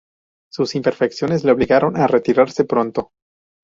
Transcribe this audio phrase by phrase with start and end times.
[0.51, 3.11] Sus imperfecciones le obligaron a retirarse pronto.